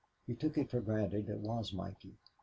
[0.25, 2.17] He took it for granted it was Mikey.